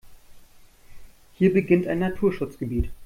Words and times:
Hier 1.35 1.53
beginnt 1.53 1.85
ein 1.85 1.99
Naturschutzgebiet. 1.99 2.89